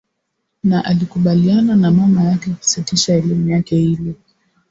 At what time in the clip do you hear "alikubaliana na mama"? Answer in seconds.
0.85-2.23